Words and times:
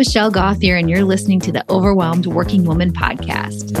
Michelle 0.00 0.30
Gauthier, 0.30 0.76
and 0.76 0.88
you're 0.88 1.04
listening 1.04 1.40
to 1.40 1.52
the 1.52 1.62
Overwhelmed 1.70 2.24
Working 2.24 2.64
Woman 2.64 2.90
podcast. 2.90 3.76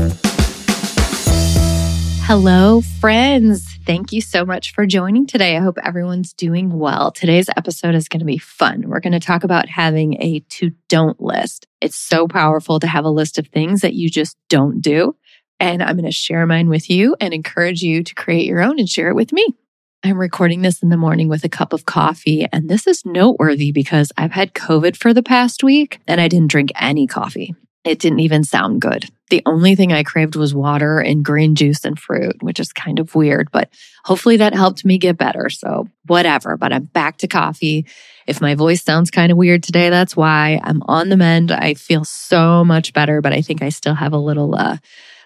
Hello, 2.24 2.82
friends. 2.82 3.66
Thank 3.86 4.12
you 4.12 4.20
so 4.20 4.44
much 4.44 4.74
for 4.74 4.84
joining 4.84 5.26
today. 5.26 5.56
I 5.56 5.60
hope 5.60 5.78
everyone's 5.82 6.34
doing 6.34 6.78
well. 6.78 7.10
Today's 7.10 7.48
episode 7.56 7.94
is 7.94 8.06
going 8.06 8.20
to 8.20 8.26
be 8.26 8.36
fun. 8.36 8.82
We're 8.86 9.00
going 9.00 9.14
to 9.14 9.18
talk 9.18 9.44
about 9.44 9.70
having 9.70 10.20
a 10.20 10.40
to 10.40 10.72
don't 10.90 11.18
list. 11.22 11.66
It's 11.80 11.96
so 11.96 12.28
powerful 12.28 12.80
to 12.80 12.86
have 12.86 13.06
a 13.06 13.10
list 13.10 13.38
of 13.38 13.46
things 13.46 13.80
that 13.80 13.94
you 13.94 14.10
just 14.10 14.36
don't 14.50 14.82
do. 14.82 15.16
And 15.58 15.82
I'm 15.82 15.96
going 15.96 16.04
to 16.04 16.12
share 16.12 16.44
mine 16.44 16.68
with 16.68 16.90
you 16.90 17.16
and 17.18 17.32
encourage 17.32 17.80
you 17.80 18.02
to 18.04 18.14
create 18.14 18.44
your 18.44 18.60
own 18.60 18.78
and 18.78 18.86
share 18.86 19.08
it 19.08 19.14
with 19.14 19.32
me. 19.32 19.56
I'm 20.02 20.16
recording 20.16 20.62
this 20.62 20.82
in 20.82 20.88
the 20.88 20.96
morning 20.96 21.28
with 21.28 21.44
a 21.44 21.48
cup 21.50 21.74
of 21.74 21.84
coffee. 21.84 22.46
And 22.50 22.70
this 22.70 22.86
is 22.86 23.04
noteworthy 23.04 23.70
because 23.70 24.12
I've 24.16 24.32
had 24.32 24.54
COVID 24.54 24.96
for 24.96 25.12
the 25.12 25.22
past 25.22 25.62
week 25.62 26.00
and 26.06 26.22
I 26.22 26.26
didn't 26.26 26.50
drink 26.50 26.70
any 26.74 27.06
coffee. 27.06 27.54
It 27.84 27.98
didn't 27.98 28.20
even 28.20 28.42
sound 28.42 28.80
good. 28.80 29.10
The 29.28 29.42
only 29.44 29.74
thing 29.74 29.92
I 29.92 30.02
craved 30.02 30.36
was 30.36 30.54
water 30.54 31.00
and 31.00 31.22
green 31.22 31.54
juice 31.54 31.84
and 31.84 31.98
fruit, 31.98 32.42
which 32.42 32.58
is 32.60 32.72
kind 32.72 32.98
of 32.98 33.14
weird, 33.14 33.50
but 33.52 33.68
hopefully 34.04 34.38
that 34.38 34.54
helped 34.54 34.86
me 34.86 34.96
get 34.96 35.18
better. 35.18 35.50
So, 35.50 35.88
whatever. 36.06 36.56
But 36.56 36.72
I'm 36.72 36.84
back 36.84 37.18
to 37.18 37.28
coffee. 37.28 37.86
If 38.26 38.40
my 38.40 38.54
voice 38.54 38.82
sounds 38.82 39.10
kind 39.10 39.30
of 39.30 39.38
weird 39.38 39.62
today, 39.62 39.90
that's 39.90 40.16
why 40.16 40.60
I'm 40.64 40.82
on 40.88 41.10
the 41.10 41.16
mend. 41.16 41.52
I 41.52 41.74
feel 41.74 42.04
so 42.04 42.64
much 42.64 42.94
better, 42.94 43.20
but 43.20 43.34
I 43.34 43.42
think 43.42 43.62
I 43.62 43.68
still 43.68 43.94
have 43.94 44.14
a 44.14 44.18
little 44.18 44.54
uh, 44.54 44.78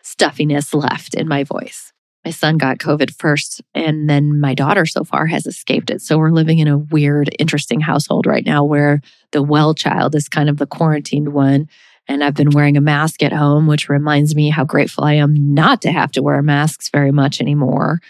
stuffiness 0.02 0.74
left 0.74 1.14
in 1.14 1.28
my 1.28 1.44
voice 1.44 1.83
my 2.24 2.30
son 2.30 2.56
got 2.56 2.78
COVID 2.78 3.14
first, 3.14 3.60
and 3.74 4.08
then 4.08 4.40
my 4.40 4.54
daughter 4.54 4.86
so 4.86 5.04
far 5.04 5.26
has 5.26 5.46
escaped 5.46 5.90
it. 5.90 6.00
So 6.00 6.16
we're 6.16 6.30
living 6.30 6.58
in 6.58 6.68
a 6.68 6.78
weird, 6.78 7.34
interesting 7.38 7.80
household 7.80 8.26
right 8.26 8.46
now 8.46 8.64
where 8.64 9.02
the 9.32 9.42
well 9.42 9.74
child 9.74 10.14
is 10.14 10.28
kind 10.28 10.48
of 10.48 10.56
the 10.56 10.66
quarantined 10.66 11.32
one. 11.32 11.68
And 12.08 12.22
I've 12.22 12.34
been 12.34 12.50
wearing 12.50 12.76
a 12.76 12.82
mask 12.82 13.22
at 13.22 13.32
home, 13.32 13.66
which 13.66 13.88
reminds 13.88 14.34
me 14.34 14.50
how 14.50 14.64
grateful 14.64 15.04
I 15.04 15.14
am 15.14 15.54
not 15.54 15.82
to 15.82 15.92
have 15.92 16.12
to 16.12 16.22
wear 16.22 16.40
masks 16.42 16.90
very 16.90 17.12
much 17.12 17.40
anymore. 17.40 18.00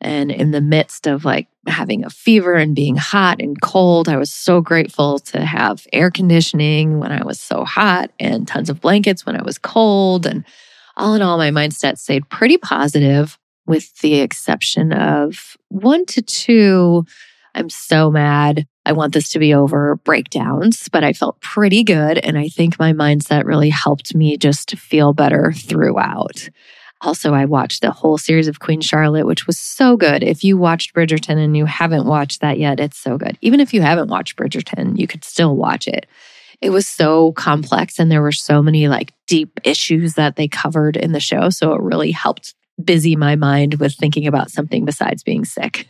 And 0.00 0.30
in 0.30 0.50
the 0.50 0.60
midst 0.60 1.06
of 1.06 1.24
like 1.24 1.46
having 1.66 2.04
a 2.04 2.10
fever 2.10 2.54
and 2.54 2.74
being 2.74 2.96
hot 2.96 3.40
and 3.40 3.60
cold, 3.60 4.08
I 4.08 4.16
was 4.16 4.32
so 4.32 4.60
grateful 4.60 5.18
to 5.18 5.44
have 5.44 5.86
air 5.92 6.10
conditioning 6.10 6.98
when 6.98 7.12
I 7.12 7.22
was 7.24 7.38
so 7.38 7.64
hot 7.64 8.10
and 8.18 8.48
tons 8.48 8.70
of 8.70 8.80
blankets 8.80 9.26
when 9.26 9.36
I 9.36 9.42
was 9.42 9.58
cold. 9.58 10.26
And 10.26 10.44
all 10.96 11.14
in 11.14 11.22
all, 11.22 11.36
my 11.36 11.50
mindset 11.50 11.98
stayed 11.98 12.28
pretty 12.30 12.56
positive 12.56 13.38
with 13.70 13.96
the 14.00 14.16
exception 14.16 14.92
of 14.92 15.56
one 15.68 16.04
to 16.06 16.20
two, 16.20 17.04
I'm 17.54 17.70
so 17.70 18.10
mad. 18.10 18.66
I 18.84 18.92
want 18.92 19.14
this 19.14 19.28
to 19.30 19.38
be 19.38 19.54
over 19.54 19.94
breakdowns, 19.94 20.88
but 20.88 21.04
I 21.04 21.12
felt 21.12 21.40
pretty 21.40 21.84
good. 21.84 22.18
And 22.18 22.36
I 22.36 22.48
think 22.48 22.80
my 22.80 22.92
mindset 22.92 23.44
really 23.44 23.70
helped 23.70 24.12
me 24.12 24.36
just 24.36 24.76
feel 24.76 25.12
better 25.12 25.52
throughout. 25.52 26.48
Also, 27.00 27.32
I 27.32 27.44
watched 27.44 27.80
the 27.80 27.92
whole 27.92 28.18
series 28.18 28.48
of 28.48 28.58
Queen 28.58 28.80
Charlotte, 28.80 29.24
which 29.24 29.46
was 29.46 29.56
so 29.56 29.96
good. 29.96 30.24
If 30.24 30.42
you 30.42 30.58
watched 30.58 30.92
Bridgerton 30.92 31.38
and 31.38 31.56
you 31.56 31.64
haven't 31.64 32.06
watched 32.06 32.40
that 32.40 32.58
yet, 32.58 32.80
it's 32.80 32.98
so 32.98 33.16
good. 33.16 33.38
Even 33.40 33.60
if 33.60 33.72
you 33.72 33.82
haven't 33.82 34.08
watched 34.08 34.36
Bridgerton, 34.36 34.98
you 34.98 35.06
could 35.06 35.22
still 35.22 35.56
watch 35.56 35.86
it. 35.86 36.06
It 36.60 36.70
was 36.70 36.88
so 36.88 37.32
complex 37.32 38.00
and 38.00 38.10
there 38.10 38.20
were 38.20 38.32
so 38.32 38.62
many 38.62 38.88
like 38.88 39.12
deep 39.28 39.60
issues 39.62 40.14
that 40.14 40.34
they 40.34 40.48
covered 40.48 40.96
in 40.96 41.12
the 41.12 41.20
show. 41.20 41.50
So 41.50 41.72
it 41.72 41.80
really 41.80 42.10
helped 42.10 42.54
busy 42.84 43.16
my 43.16 43.36
mind 43.36 43.74
with 43.74 43.94
thinking 43.94 44.26
about 44.26 44.50
something 44.50 44.84
besides 44.84 45.22
being 45.22 45.44
sick. 45.44 45.86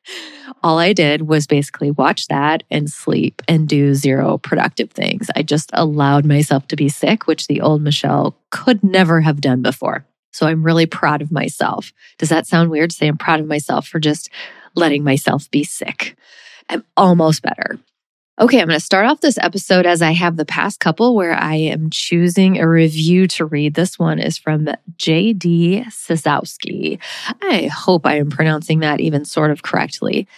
All 0.62 0.78
I 0.78 0.92
did 0.92 1.22
was 1.22 1.46
basically 1.46 1.90
watch 1.90 2.28
that 2.28 2.62
and 2.70 2.90
sleep 2.90 3.42
and 3.48 3.68
do 3.68 3.94
zero 3.94 4.38
productive 4.38 4.90
things. 4.90 5.28
I 5.36 5.42
just 5.42 5.70
allowed 5.72 6.24
myself 6.24 6.66
to 6.68 6.76
be 6.76 6.88
sick, 6.88 7.26
which 7.26 7.46
the 7.46 7.60
old 7.60 7.82
Michelle 7.82 8.36
could 8.50 8.82
never 8.82 9.20
have 9.20 9.40
done 9.40 9.62
before. 9.62 10.06
So 10.32 10.46
I'm 10.46 10.62
really 10.62 10.86
proud 10.86 11.22
of 11.22 11.32
myself. 11.32 11.92
Does 12.18 12.28
that 12.28 12.46
sound 12.46 12.70
weird 12.70 12.90
to 12.90 12.96
say 12.96 13.08
I'm 13.08 13.16
proud 13.16 13.40
of 13.40 13.46
myself 13.46 13.86
for 13.86 13.98
just 13.98 14.28
letting 14.74 15.02
myself 15.02 15.50
be 15.50 15.64
sick? 15.64 16.16
I'm 16.68 16.84
almost 16.96 17.42
better. 17.42 17.78
Okay, 18.38 18.60
I'm 18.60 18.68
going 18.68 18.78
to 18.78 18.84
start 18.84 19.06
off 19.06 19.22
this 19.22 19.38
episode 19.38 19.86
as 19.86 20.02
I 20.02 20.10
have 20.10 20.36
the 20.36 20.44
past 20.44 20.78
couple 20.78 21.14
where 21.14 21.32
I 21.32 21.54
am 21.54 21.88
choosing 21.88 22.58
a 22.58 22.68
review 22.68 23.26
to 23.28 23.46
read. 23.46 23.72
This 23.72 23.98
one 23.98 24.18
is 24.18 24.36
from 24.36 24.68
JD 24.98 25.86
Sisowski. 25.86 27.00
I 27.42 27.70
hope 27.74 28.04
I 28.04 28.16
am 28.16 28.28
pronouncing 28.28 28.80
that 28.80 29.00
even 29.00 29.24
sort 29.24 29.50
of 29.50 29.62
correctly. 29.62 30.28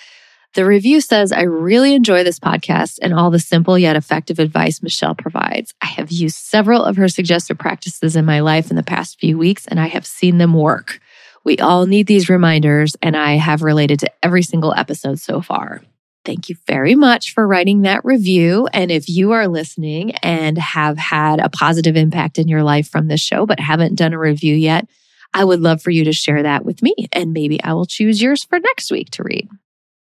The 0.54 0.64
review 0.64 1.00
says, 1.00 1.32
I 1.32 1.42
really 1.42 1.92
enjoy 1.92 2.22
this 2.22 2.38
podcast 2.38 3.00
and 3.02 3.12
all 3.12 3.32
the 3.32 3.40
simple 3.40 3.76
yet 3.76 3.96
effective 3.96 4.38
advice 4.38 4.80
Michelle 4.80 5.16
provides. 5.16 5.74
I 5.82 5.86
have 5.86 6.12
used 6.12 6.36
several 6.36 6.84
of 6.84 6.96
her 6.98 7.08
suggested 7.08 7.58
practices 7.58 8.14
in 8.14 8.24
my 8.24 8.38
life 8.38 8.70
in 8.70 8.76
the 8.76 8.84
past 8.84 9.18
few 9.18 9.36
weeks, 9.36 9.66
and 9.66 9.80
I 9.80 9.88
have 9.88 10.06
seen 10.06 10.38
them 10.38 10.54
work. 10.54 11.00
We 11.42 11.58
all 11.58 11.86
need 11.86 12.06
these 12.06 12.28
reminders, 12.28 12.94
and 13.02 13.16
I 13.16 13.32
have 13.32 13.62
related 13.62 13.98
to 14.00 14.12
every 14.22 14.44
single 14.44 14.72
episode 14.72 15.18
so 15.18 15.40
far. 15.40 15.82
Thank 16.24 16.48
you 16.48 16.56
very 16.66 16.94
much 16.94 17.32
for 17.32 17.46
writing 17.46 17.82
that 17.82 18.04
review. 18.04 18.68
And 18.72 18.90
if 18.90 19.08
you 19.08 19.32
are 19.32 19.48
listening 19.48 20.14
and 20.16 20.58
have 20.58 20.98
had 20.98 21.40
a 21.40 21.48
positive 21.48 21.96
impact 21.96 22.38
in 22.38 22.48
your 22.48 22.62
life 22.62 22.88
from 22.88 23.08
this 23.08 23.20
show, 23.20 23.46
but 23.46 23.60
haven't 23.60 23.94
done 23.94 24.12
a 24.12 24.18
review 24.18 24.54
yet, 24.54 24.86
I 25.32 25.44
would 25.44 25.60
love 25.60 25.82
for 25.82 25.90
you 25.90 26.04
to 26.04 26.12
share 26.12 26.42
that 26.42 26.64
with 26.64 26.82
me. 26.82 26.94
And 27.12 27.32
maybe 27.32 27.62
I 27.62 27.72
will 27.72 27.86
choose 27.86 28.20
yours 28.20 28.44
for 28.44 28.58
next 28.58 28.90
week 28.90 29.10
to 29.12 29.22
read. 29.22 29.48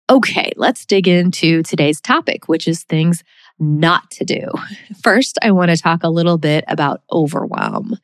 Okay, 0.09 0.53
let's 0.57 0.87
dig 0.87 1.09
into 1.09 1.63
today's 1.63 2.01
topic, 2.01 2.49
which 2.49 2.69
is 2.69 2.85
things 2.85 3.25
not 3.59 4.11
to 4.13 4.25
do. 4.25 4.49
First, 5.03 5.39
I 5.43 5.51
want 5.51 5.71
to 5.71 5.77
talk 5.77 6.03
a 6.03 6.09
little 6.09 6.39
bit 6.39 6.65
about 6.69 7.03
overwhelm. 7.11 7.97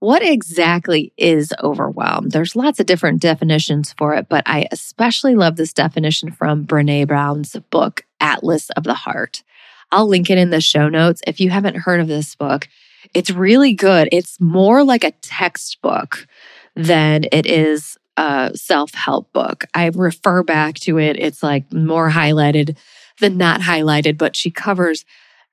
What 0.00 0.22
exactly 0.22 1.12
is 1.16 1.52
overwhelm? 1.62 2.28
There's 2.28 2.54
lots 2.54 2.78
of 2.78 2.86
different 2.86 3.20
definitions 3.20 3.94
for 3.98 4.14
it, 4.14 4.28
but 4.28 4.44
I 4.46 4.68
especially 4.70 5.34
love 5.34 5.56
this 5.56 5.72
definition 5.72 6.30
from 6.30 6.64
Brene 6.66 7.08
Brown's 7.08 7.56
book, 7.70 8.04
Atlas 8.20 8.70
of 8.70 8.84
the 8.84 8.94
Heart. 8.94 9.42
I'll 9.90 10.06
link 10.06 10.30
it 10.30 10.38
in 10.38 10.50
the 10.50 10.60
show 10.60 10.88
notes. 10.88 11.20
If 11.26 11.40
you 11.40 11.50
haven't 11.50 11.78
heard 11.78 12.00
of 12.00 12.06
this 12.06 12.36
book, 12.36 12.68
it's 13.12 13.30
really 13.30 13.72
good. 13.72 14.08
It's 14.12 14.40
more 14.40 14.84
like 14.84 15.02
a 15.02 15.12
textbook 15.22 16.28
than 16.76 17.24
it 17.32 17.46
is 17.46 17.96
a 18.16 18.52
self 18.54 18.94
help 18.94 19.32
book. 19.32 19.64
I 19.74 19.90
refer 19.94 20.44
back 20.44 20.76
to 20.80 20.98
it. 20.98 21.16
It's 21.18 21.42
like 21.42 21.72
more 21.72 22.10
highlighted 22.10 22.76
than 23.20 23.36
not 23.36 23.60
highlighted, 23.62 24.16
but 24.16 24.36
she 24.36 24.50
covers 24.50 25.04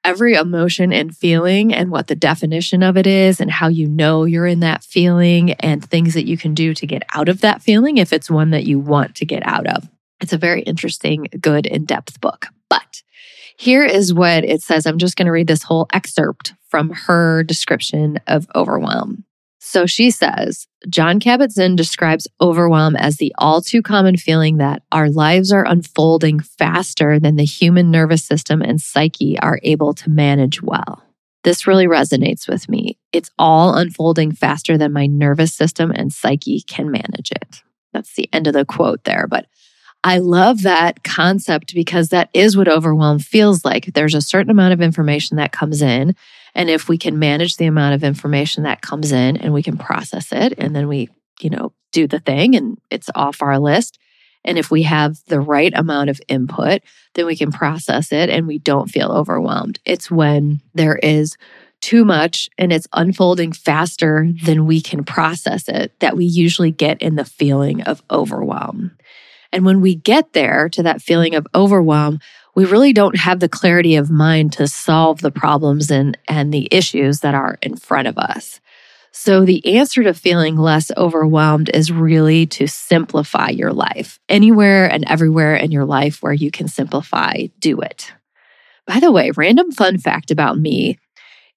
every 0.05 0.35
emotion 0.35 0.93
and 0.93 1.17
feeling 1.17 1.73
and 1.73 1.89
what 1.89 2.07
the 2.07 2.16
definition 2.16 2.83
of 2.83 2.95
it 2.95 3.07
is 3.07 3.41
and 3.41 3.49
how 3.49 3.67
you 3.67 3.88
know 3.88 4.23
you're 4.23 4.45
in 4.45 4.59
that 4.59 4.83
feeling 4.83 5.53
and 5.53 5.83
things 5.83 6.13
that 6.13 6.27
you 6.27 6.38
can 6.38 6.53
do 6.53 6.73
to 6.75 6.85
get 6.85 7.01
out 7.13 7.27
of 7.27 7.41
that 7.41 7.61
feeling 7.61 7.97
if 7.97 8.13
it's 8.13 8.29
one 8.29 8.51
that 8.51 8.66
you 8.66 8.79
want 8.79 9.16
to 9.16 9.25
get 9.25 9.45
out 9.45 9.66
of. 9.66 9.89
It's 10.21 10.31
a 10.31 10.38
very 10.38 10.61
interesting, 10.61 11.27
good, 11.41 11.66
in 11.66 11.85
depth 11.85 12.21
book. 12.21 12.45
But 12.69 13.01
here 13.57 13.83
is 13.83 14.13
what 14.13 14.45
it 14.45 14.61
says. 14.61 14.85
I'm 14.85 14.99
just 14.99 15.17
going 15.17 15.25
to 15.25 15.31
read 15.31 15.47
this 15.47 15.63
whole 15.63 15.88
excerpt 15.91 16.53
from 16.69 16.91
her 16.91 17.43
description 17.43 18.19
of 18.27 18.47
overwhelm. 18.55 19.25
So 19.68 19.88
she 19.88 20.12
says, 20.12 20.68
John 20.88 21.20
Kabat-Zinn 21.20 21.76
describes 21.76 22.28
overwhelm 22.40 22.96
as 22.96 23.18
the 23.18 23.34
all 23.40 23.62
too 23.62 23.81
common 23.81 24.16
feeling 24.16 24.58
that 24.58 24.84
our 24.92 25.09
lives 25.09 25.52
are 25.52 25.66
unfolding 25.66 26.40
faster 26.40 27.20
than 27.20 27.36
the 27.36 27.46
human 27.46 27.90
nervous 27.90 28.24
system 28.24 28.62
and 28.62 28.80
psyche 28.80 29.40
are 29.40 29.59
able 29.64 29.96
to 29.96 30.12
manage 30.12 30.62
well. 30.62 31.03
This 31.44 31.66
really 31.66 31.88
resonates 31.88 32.48
with 32.48 32.70
me. 32.70 33.00
It's 33.12 33.31
all 33.40 33.74
unfolding 33.74 34.34
faster 34.34 34.78
than 34.78 34.94
my 34.94 35.08
nervous 35.08 35.56
system 35.56 35.92
and 35.92 36.14
psyche 36.14 36.62
can 36.62 36.92
manage 36.92 37.32
it. 37.32 37.64
That's 37.92 38.14
the 38.14 38.30
end 38.32 38.46
of 38.46 38.53
the 38.53 38.66
quote 38.66 39.03
there. 39.03 39.26
But 39.28 39.47
I 40.03 40.20
love 40.20 40.62
that 40.62 41.03
concept 41.03 41.74
because 41.74 42.09
that 42.09 42.29
is 42.35 42.56
what 42.56 42.68
overwhelm 42.68 43.18
feels 43.18 43.66
like. 43.66 43.96
There's 43.96 44.14
a 44.14 44.22
certain 44.22 44.52
amount 44.52 44.73
of 44.73 44.82
information 44.82 45.38
that 45.38 45.52
comes 45.52 45.82
in 45.82 46.16
and 46.55 46.69
if 46.69 46.87
we 46.87 46.97
can 46.97 47.19
manage 47.19 47.57
the 47.57 47.66
amount 47.66 47.96
of 47.96 48.03
information 48.03 48.63
that 48.63 48.81
comes 48.81 49.11
in 49.11 49.37
and 49.37 49.53
we 49.53 49.61
can 49.61 49.78
process 49.78 50.31
it, 50.31 50.53
and 50.57 50.75
then 50.75 50.87
we, 50.87 51.09
you 51.41 51.49
know, 51.49 51.73
do 51.91 52.07
the 52.07 52.19
thing 52.19 52.55
and 52.55 52.79
it's 52.90 53.09
off 53.13 53.41
our 53.41 53.59
list. 53.59 53.99
And 54.46 54.57
if 54.57 54.72
we 54.72 54.84
have 54.84 55.17
the 55.28 55.40
right 55.40 55.73
amount 55.75 56.09
of 56.09 56.22
input, 56.28 56.81
then 57.16 57.25
we 57.25 57.35
can 57.35 57.52
process 57.52 58.11
it 58.11 58.29
and 58.29 58.47
we 58.47 58.59
don't 58.59 58.90
feel 58.90 59.11
overwhelmed. 59.11 59.79
It's 59.85 60.09
when 60.09 60.61
there 60.73 60.96
is 60.96 61.35
too 61.81 62.05
much 62.05 62.49
and 62.58 62.72
it's 62.72 62.87
unfolding 62.93 63.51
faster 63.51 64.28
than 64.46 64.66
we 64.66 64.81
can 64.81 65.03
process 65.03 65.67
it 65.67 65.99
that 65.99 66.16
we 66.16 66.25
usually 66.25 66.72
get 66.72 67.01
in 67.01 67.16
the 67.16 67.25
feeling 67.25 67.81
of 67.81 68.01
overwhelm. 68.09 68.91
And 69.51 69.66
when 69.66 69.81
we 69.81 69.96
get 69.96 70.34
there 70.34 70.69
to 70.69 70.84
that 70.84 71.01
feeling 71.01 71.35
of 71.35 71.47
overwhelm, 71.53 72.19
we 72.55 72.66
really 72.66 72.93
don't 72.93 73.17
have 73.17 73.40
the 73.40 73.49
clarity 73.49 73.96
of 73.96 74.09
mind 74.09 74.53
to 74.53 74.67
solve 74.67 75.22
the 75.22 75.31
problems 75.31 75.91
and, 75.91 76.17
and 76.28 76.53
the 76.53 76.67
issues 76.72 77.19
that 77.19 77.35
are 77.35 77.57
in 77.61 77.75
front 77.75 78.07
of 78.07 78.17
us. 78.17 78.61
So, 79.11 79.46
the 79.46 79.78
answer 79.78 80.03
to 80.03 80.13
feeling 80.13 80.57
less 80.57 80.91
overwhelmed 80.97 81.69
is 81.73 81.91
really 81.91 82.46
to 82.47 82.67
simplify 82.67 83.49
your 83.49 83.72
life. 83.73 84.19
Anywhere 84.28 84.91
and 84.91 85.05
everywhere 85.07 85.55
in 85.55 85.72
your 85.72 85.85
life 85.85 86.22
where 86.22 86.34
you 86.34 86.52
can 86.52 86.67
simplify, 86.67 87.47
do 87.59 87.79
it. 87.81 88.13
By 88.87 88.99
the 88.99 89.11
way, 89.11 89.31
random 89.31 89.72
fun 89.72 89.97
fact 89.99 90.31
about 90.31 90.58
me 90.58 90.97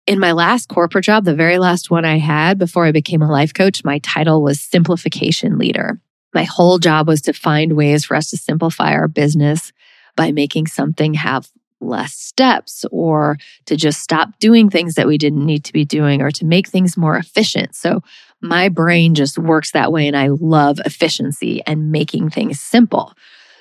In 0.07 0.19
my 0.19 0.33
last 0.33 0.69
corporate 0.69 1.05
job, 1.05 1.25
the 1.25 1.35
very 1.35 1.59
last 1.59 1.91
one 1.91 2.05
I 2.07 2.19
had 2.19 2.59
before 2.59 2.87
I 2.87 2.93
became 2.93 3.23
a 3.23 3.31
life 3.31 3.55
coach, 3.55 3.85
my 3.85 3.99
title 4.01 4.43
was 4.43 4.61
simplification 4.61 5.59
leader. 5.59 6.01
My 6.35 6.45
whole 6.45 6.79
job 6.79 7.09
was 7.09 7.23
to 7.23 7.33
find 7.35 7.75
ways 7.75 8.07
for 8.07 8.17
us 8.17 8.31
to 8.31 8.39
simplify 8.39 8.93
our 8.93 9.09
business 9.09 9.73
by 10.19 10.33
making 10.33 10.67
something 10.67 11.15
have 11.15 11.49
less 11.81 12.13
steps 12.13 12.85
or 12.91 13.39
to 13.67 13.77
just 13.77 14.03
stop 14.03 14.37
doing 14.41 14.69
things 14.69 14.97
that 14.97 15.07
we 15.07 15.17
didn't 15.17 15.47
need 15.47 15.65
to 15.65 15.73
be 15.73 15.85
doing 15.85 16.21
or 16.21 16.33
to 16.33 16.45
make 16.45 16.69
things 16.69 16.97
more 16.97 17.17
efficient. 17.17 17.77
So 17.77 18.03
my 18.43 18.69
brain 18.69 19.15
just 19.15 19.39
works 19.39 19.71
that 19.71 19.93
way. 19.93 20.09
And 20.09 20.17
I 20.17 20.29
love 20.29 20.81
efficiency 20.85 21.63
and 21.67 21.93
making 21.93 22.31
things 22.31 22.61
simple. 22.61 23.13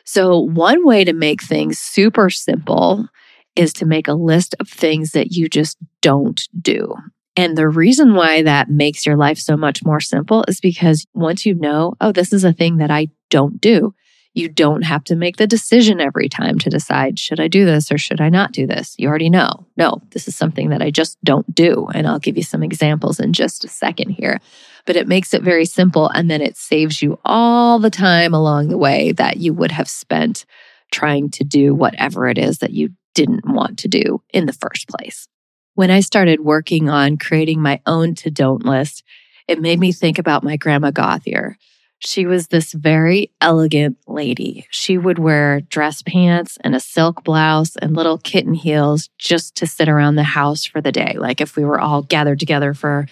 So, 0.04 0.40
one 0.40 0.86
way 0.86 1.04
to 1.04 1.14
make 1.14 1.44
things 1.44 1.78
super 1.80 2.30
simple 2.30 3.08
is 3.56 3.74
to 3.74 3.86
make 3.86 4.08
a 4.08 4.14
list 4.14 4.56
of 4.60 4.70
things 4.70 5.12
that 5.12 5.32
you 5.32 5.50
just 5.50 5.78
don't 6.02 6.42
do. 6.62 6.96
And 7.36 7.58
the 7.58 7.68
reason 7.68 8.16
why 8.16 8.42
that 8.44 8.70
makes 8.70 9.06
your 9.06 9.18
life 9.18 9.38
so 9.38 9.58
much 9.58 9.84
more 9.84 10.00
simple 10.00 10.46
is 10.48 10.60
because 10.60 11.06
once 11.14 11.46
you 11.46 11.54
know, 11.54 11.94
oh, 12.00 12.12
this 12.12 12.34
is 12.34 12.44
a 12.44 12.54
thing 12.54 12.78
that 12.78 12.90
I 12.90 13.10
don't 13.30 13.60
do, 13.60 13.94
you 14.38 14.48
don't 14.48 14.84
have 14.84 15.04
to 15.06 15.16
make 15.16 15.38
the 15.38 15.48
decision 15.48 16.00
every 16.00 16.30
time 16.30 16.60
to 16.60 16.70
decide, 16.70 17.18
should 17.18 17.40
I 17.40 17.48
do 17.48 17.66
this 17.66 17.92
or 17.92 17.98
should 17.98 18.22
I 18.22 18.30
not 18.30 18.52
do 18.52 18.68
this? 18.68 18.94
You 18.98 19.10
already 19.10 19.32
know, 19.32 19.66
no, 19.78 20.02
this 20.12 20.28
is 20.28 20.36
something 20.36 20.70
that 20.70 20.82
I 20.82 20.92
just 20.92 21.18
don't 21.24 21.54
do. 21.56 21.88
And 21.96 22.08
I'll 22.08 22.20
give 22.20 22.38
you 22.38 22.44
some 22.44 22.62
examples 22.62 23.20
in 23.20 23.34
just 23.34 23.66
a 23.66 23.68
second 23.68 24.12
here. 24.12 24.40
But 24.86 24.96
it 24.96 25.08
makes 25.08 25.34
it 25.34 25.42
very 25.42 25.66
simple. 25.66 26.10
And 26.10 26.30
then 26.30 26.42
it 26.42 26.56
saves 26.56 27.02
you 27.02 27.20
all 27.26 27.80
the 27.80 27.90
time 27.90 28.34
along 28.34 28.68
the 28.68 28.78
way 28.78 29.12
that 29.14 29.38
you 29.38 29.54
would 29.56 29.72
have 29.72 29.90
spent 29.90 30.46
trying 30.92 31.32
to 31.32 31.44
do 31.44 31.74
whatever 31.74 32.28
it 32.28 32.38
is 32.38 32.60
that 32.60 32.72
you 32.72 32.90
didn't 33.16 33.50
want 33.50 33.80
to 33.80 33.88
do 33.88 34.22
in 34.30 34.46
the 34.46 34.54
first 34.54 34.88
place. 34.88 35.28
When 35.74 35.90
I 35.90 36.02
started 36.02 36.42
working 36.42 36.90
on 36.90 37.18
creating 37.18 37.62
my 37.62 37.82
own 37.88 38.14
to 38.16 38.30
don't 38.30 38.64
list, 38.64 39.04
it 39.48 39.60
made 39.60 39.80
me 39.80 39.92
think 39.92 40.20
about 40.20 40.44
my 40.44 40.58
grandma 40.58 40.92
Gauthier. 40.92 41.58
She 42.00 42.26
was 42.28 42.48
this 42.48 42.74
very 42.74 43.32
elegant 43.42 43.98
lady. 44.08 44.68
She 44.70 44.98
would 44.98 45.18
wear 45.18 45.62
dress 45.62 46.04
pants 46.04 46.58
and 46.62 46.76
a 46.76 46.80
silk 46.80 47.24
blouse 47.24 47.76
and 47.78 47.96
little 47.96 48.20
kitten 48.20 48.54
heels 48.54 49.10
just 49.18 49.56
to 49.56 49.68
sit 49.68 49.90
around 49.90 50.16
the 50.16 50.24
house 50.24 50.64
for 50.64 50.80
the 50.80 50.92
day. 50.92 51.16
Like 51.18 51.42
if 51.42 51.56
we 51.56 51.66
were 51.66 51.80
all 51.80 52.04
gathered 52.04 52.40
together 52.40 52.76
for, 52.76 53.08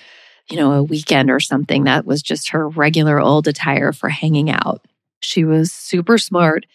you 0.52 0.58
know, 0.58 0.74
a 0.74 0.84
weekend 0.84 1.32
or 1.32 1.40
something, 1.40 1.86
that 1.86 2.06
was 2.06 2.22
just 2.22 2.52
her 2.52 2.70
regular 2.70 3.20
old 3.20 3.48
attire 3.48 3.92
for 3.92 4.10
hanging 4.10 4.52
out. 4.52 4.86
She 5.22 5.44
was 5.44 5.72
super 5.72 6.20
smart 6.20 6.68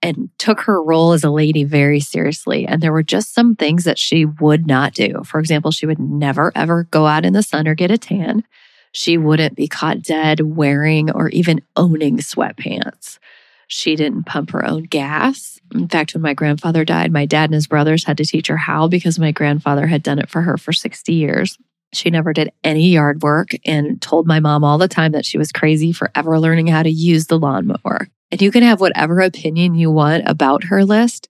and 0.00 0.30
took 0.38 0.60
her 0.60 0.82
role 0.82 1.12
as 1.12 1.24
a 1.24 1.30
lady 1.30 1.64
very 1.64 2.00
seriously. 2.00 2.66
And 2.66 2.80
there 2.80 2.92
were 2.92 3.02
just 3.02 3.34
some 3.34 3.56
things 3.56 3.84
that 3.84 3.98
she 3.98 4.24
would 4.24 4.66
not 4.66 4.94
do. 4.94 5.22
For 5.24 5.38
example, 5.38 5.70
she 5.70 5.86
would 5.86 5.98
never, 5.98 6.50
ever 6.54 6.84
go 6.84 7.06
out 7.06 7.26
in 7.26 7.34
the 7.34 7.42
sun 7.42 7.68
or 7.68 7.74
get 7.74 7.90
a 7.90 7.98
tan 7.98 8.44
she 8.92 9.18
wouldn't 9.18 9.56
be 9.56 9.68
caught 9.68 10.02
dead 10.02 10.40
wearing 10.40 11.10
or 11.10 11.28
even 11.30 11.62
owning 11.76 12.18
sweatpants. 12.18 13.18
She 13.68 13.96
didn't 13.96 14.24
pump 14.24 14.50
her 14.50 14.64
own 14.64 14.84
gas. 14.84 15.60
In 15.74 15.88
fact, 15.88 16.14
when 16.14 16.22
my 16.22 16.32
grandfather 16.32 16.84
died, 16.84 17.12
my 17.12 17.26
dad 17.26 17.44
and 17.44 17.54
his 17.54 17.66
brothers 17.66 18.04
had 18.04 18.16
to 18.16 18.24
teach 18.24 18.46
her 18.46 18.56
how 18.56 18.88
because 18.88 19.18
my 19.18 19.30
grandfather 19.30 19.86
had 19.86 20.02
done 20.02 20.18
it 20.18 20.30
for 20.30 20.40
her 20.40 20.56
for 20.56 20.72
60 20.72 21.12
years. 21.12 21.58
She 21.92 22.10
never 22.10 22.32
did 22.32 22.52
any 22.64 22.88
yard 22.88 23.22
work 23.22 23.50
and 23.64 24.00
told 24.00 24.26
my 24.26 24.40
mom 24.40 24.64
all 24.64 24.78
the 24.78 24.88
time 24.88 25.12
that 25.12 25.26
she 25.26 25.38
was 25.38 25.52
crazy 25.52 25.92
for 25.92 26.10
ever 26.14 26.38
learning 26.40 26.66
how 26.66 26.82
to 26.82 26.90
use 26.90 27.26
the 27.26 27.38
lawnmower. 27.38 28.08
And 28.30 28.42
you 28.42 28.50
can 28.50 28.62
have 28.62 28.80
whatever 28.80 29.20
opinion 29.20 29.74
you 29.74 29.90
want 29.90 30.24
about 30.26 30.64
her 30.64 30.84
list, 30.84 31.28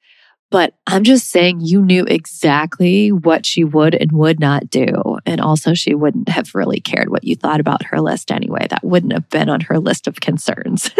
but 0.50 0.74
I'm 0.86 1.04
just 1.04 1.30
saying 1.30 1.60
you 1.60 1.82
knew 1.82 2.04
exactly 2.04 3.12
what 3.12 3.44
she 3.44 3.64
would 3.64 3.94
and 3.94 4.10
would 4.12 4.40
not 4.40 4.70
do. 4.70 5.18
And 5.26 5.40
also, 5.40 5.74
she 5.74 5.94
wouldn't 5.94 6.30
have 6.30 6.54
really 6.54 6.80
cared 6.80 7.10
what 7.10 7.24
you 7.24 7.36
thought 7.36 7.60
about 7.60 7.84
her 7.84 8.00
list 8.00 8.32
anyway. 8.32 8.66
That 8.70 8.82
wouldn't 8.82 9.12
have 9.12 9.28
been 9.28 9.50
on 9.50 9.60
her 9.62 9.78
list 9.78 10.06
of 10.06 10.20
concerns. 10.20 10.90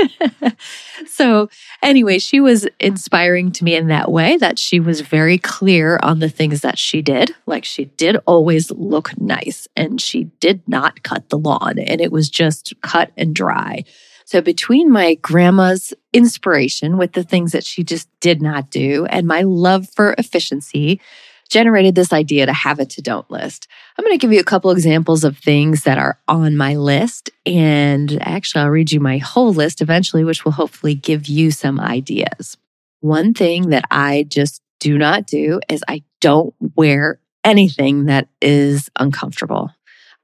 so, 1.06 1.48
anyway, 1.82 2.18
she 2.18 2.40
was 2.40 2.68
inspiring 2.78 3.50
to 3.52 3.64
me 3.64 3.74
in 3.74 3.88
that 3.88 4.12
way 4.12 4.36
that 4.36 4.58
she 4.58 4.80
was 4.80 5.00
very 5.00 5.38
clear 5.38 5.98
on 6.02 6.18
the 6.18 6.28
things 6.28 6.60
that 6.60 6.78
she 6.78 7.00
did. 7.00 7.34
Like, 7.46 7.64
she 7.64 7.86
did 7.86 8.18
always 8.26 8.70
look 8.70 9.18
nice 9.18 9.66
and 9.74 9.98
she 9.98 10.24
did 10.40 10.60
not 10.68 11.02
cut 11.02 11.30
the 11.30 11.38
lawn, 11.38 11.78
and 11.78 12.00
it 12.00 12.12
was 12.12 12.28
just 12.28 12.74
cut 12.82 13.12
and 13.16 13.34
dry. 13.34 13.84
So 14.28 14.42
between 14.42 14.90
my 14.90 15.14
grandma's 15.14 15.94
inspiration 16.12 16.98
with 16.98 17.14
the 17.14 17.22
things 17.22 17.52
that 17.52 17.64
she 17.64 17.82
just 17.82 18.10
did 18.20 18.42
not 18.42 18.68
do 18.68 19.06
and 19.06 19.26
my 19.26 19.40
love 19.40 19.88
for 19.88 20.14
efficiency, 20.18 21.00
generated 21.48 21.94
this 21.94 22.12
idea 22.12 22.44
to 22.44 22.52
have 22.52 22.78
a 22.78 22.84
to 22.84 23.00
don't 23.00 23.30
list. 23.30 23.68
I'm 23.96 24.04
going 24.04 24.12
to 24.12 24.20
give 24.20 24.30
you 24.30 24.40
a 24.40 24.44
couple 24.44 24.70
examples 24.70 25.24
of 25.24 25.38
things 25.38 25.84
that 25.84 25.96
are 25.96 26.18
on 26.28 26.58
my 26.58 26.76
list. 26.76 27.30
And 27.46 28.18
actually, 28.20 28.64
I'll 28.64 28.68
read 28.68 28.92
you 28.92 29.00
my 29.00 29.16
whole 29.16 29.54
list 29.54 29.80
eventually, 29.80 30.24
which 30.24 30.44
will 30.44 30.52
hopefully 30.52 30.94
give 30.94 31.26
you 31.26 31.50
some 31.50 31.80
ideas. 31.80 32.58
One 33.00 33.32
thing 33.32 33.70
that 33.70 33.86
I 33.90 34.26
just 34.28 34.60
do 34.78 34.98
not 34.98 35.26
do 35.26 35.58
is 35.70 35.82
I 35.88 36.02
don't 36.20 36.54
wear 36.76 37.18
anything 37.44 38.04
that 38.04 38.28
is 38.42 38.90
uncomfortable. 38.98 39.70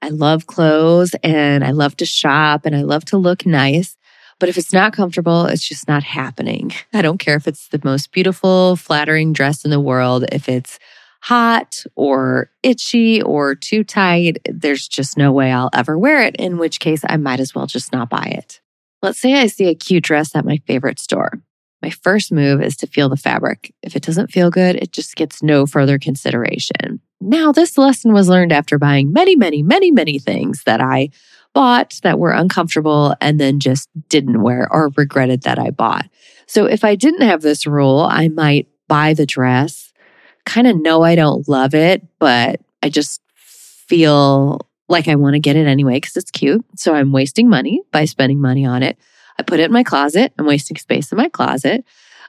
I 0.05 0.11
love 0.11 0.47
clothes 0.47 1.15
and 1.23 1.65
I 1.65 1.71
love 1.71 1.97
to 1.97 2.05
shop 2.05 2.67
and 2.67 2.77
I 2.77 2.83
love 2.83 3.07
to 3.07 3.17
look 3.17 3.47
nice. 3.47 3.97
But 4.39 4.51
if 4.51 4.59
it's 4.59 4.73
not 4.73 4.93
comfortable, 4.93 5.47
it's 5.47 5.67
just 5.67 5.89
not 5.89 6.03
happening. 6.03 6.73
I 6.93 7.01
don't 7.01 7.17
care 7.17 7.37
if 7.37 7.49
it's 7.49 7.69
the 7.69 7.81
most 7.83 8.13
beautiful, 8.13 8.77
flattering 8.77 9.33
dress 9.33 9.65
in 9.65 9.71
the 9.71 9.81
world, 9.81 10.27
if 10.31 10.47
it's 10.47 10.79
hot 11.23 11.85
or 11.95 12.51
itchy 12.63 13.23
or 13.23 13.55
too 13.55 13.83
tight, 13.83 14.47
there's 14.47 14.87
just 14.87 15.17
no 15.17 15.33
way 15.33 15.51
I'll 15.51 15.71
ever 15.73 15.99
wear 15.99 16.21
it, 16.21 16.37
in 16.37 16.59
which 16.59 16.81
case 16.81 17.01
I 17.09 17.17
might 17.17 17.41
as 17.41 17.55
well 17.55 17.67
just 17.67 17.91
not 17.91 18.11
buy 18.11 18.31
it. 18.37 18.61
Let's 19.01 19.19
say 19.19 19.33
I 19.33 19.47
see 19.47 19.69
a 19.69 19.75
cute 19.75 20.05
dress 20.05 20.37
at 20.37 20.45
my 20.45 20.59
favorite 20.67 20.99
store. 20.99 21.33
My 21.81 21.89
first 21.89 22.31
move 22.31 22.61
is 22.61 22.77
to 22.77 22.87
feel 22.87 23.09
the 23.09 23.17
fabric. 23.17 23.73
If 23.83 23.97
it 23.97 24.03
doesn't 24.03 24.33
feel 24.33 24.51
good, 24.51 24.77
it 24.77 24.93
just 24.93 25.17
gets 25.17 25.43
no 25.43 25.65
further 25.65 25.99
consideration. 25.99 27.01
Now, 27.27 27.53
this 27.53 27.79
lesson 27.79 28.13
was 28.13 28.29
learned 28.29 28.53
after 28.53 28.79
buying 28.79 29.13
many, 29.13 29.35
many, 29.35 29.63
many, 29.63 29.91
many 29.91 30.19
things 30.19 30.63
that 30.65 30.83
I 30.83 31.09
bought 31.55 31.99
that 32.03 32.19
were 32.19 32.33
uncomfortable 32.33 33.15
and 33.21 33.41
then 33.41 33.61
just 33.61 33.89
didn't 34.11 34.43
wear 34.43 34.69
or 34.71 34.91
regretted 34.97 35.43
that 35.43 35.59
I 35.59 35.71
bought. 35.71 36.05
So 36.47 36.67
if 36.67 36.85
I 36.85 36.97
didn't 36.97 37.27
have 37.27 37.41
this 37.41 37.67
rule, 37.67 38.07
I 38.11 38.29
might 38.29 38.69
buy 38.89 39.15
the 39.15 39.25
dress, 39.25 39.93
kind 40.45 40.67
of 40.67 40.81
know 40.81 41.03
I 41.03 41.15
don't 41.15 41.49
love 41.49 41.75
it, 41.75 42.07
but 42.19 42.61
I 42.83 42.91
just 42.91 43.23
feel 43.35 44.61
like 44.89 45.09
I 45.09 45.15
want 45.15 45.33
to 45.33 45.41
get 45.41 45.57
it 45.57 45.67
anyway 45.67 45.95
because 45.95 46.17
it's 46.19 46.31
cute. 46.31 46.63
So 46.77 46.95
I'm 46.95 47.13
wasting 47.13 47.49
money 47.49 47.81
by 47.91 48.05
spending 48.05 48.41
money 48.41 48.67
on 48.67 48.83
it. 48.83 48.99
I 49.39 49.43
put 49.43 49.61
it 49.61 49.65
in 49.65 49.73
my 49.73 49.83
closet. 49.83 50.35
I'm 50.39 50.47
wasting 50.47 50.77
space 50.77 51.11
in 51.11 51.17
my 51.17 51.31
closet. 51.31 51.85